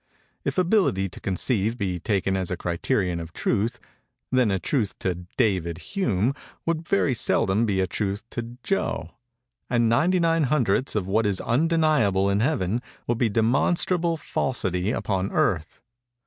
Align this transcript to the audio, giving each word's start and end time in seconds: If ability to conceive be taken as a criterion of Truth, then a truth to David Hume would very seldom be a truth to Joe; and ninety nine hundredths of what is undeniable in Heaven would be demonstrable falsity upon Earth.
If 0.43 0.57
ability 0.57 1.09
to 1.09 1.19
conceive 1.19 1.77
be 1.77 1.99
taken 1.99 2.35
as 2.35 2.49
a 2.49 2.57
criterion 2.57 3.19
of 3.19 3.33
Truth, 3.33 3.79
then 4.31 4.49
a 4.49 4.57
truth 4.57 4.97
to 4.97 5.27
David 5.37 5.77
Hume 5.77 6.33
would 6.65 6.87
very 6.87 7.13
seldom 7.13 7.67
be 7.67 7.79
a 7.79 7.85
truth 7.85 8.27
to 8.31 8.57
Joe; 8.63 9.11
and 9.69 9.87
ninety 9.87 10.19
nine 10.19 10.45
hundredths 10.45 10.95
of 10.95 11.05
what 11.05 11.27
is 11.27 11.39
undeniable 11.41 12.31
in 12.31 12.39
Heaven 12.39 12.81
would 13.05 13.19
be 13.19 13.29
demonstrable 13.29 14.17
falsity 14.17 14.89
upon 14.89 15.31
Earth. 15.31 15.83